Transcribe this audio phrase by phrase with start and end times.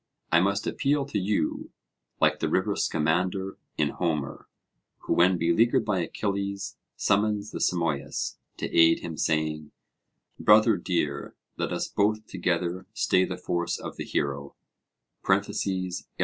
[0.31, 1.69] I must appeal to you,
[2.19, 4.47] like the river Scamander in Homer,
[5.01, 9.71] who, when beleaguered by Achilles, summons the Simois to aid him, saying:
[10.39, 14.55] 'Brother dear, let us both together stay the force of the hero
[15.29, 15.89] (Il.).'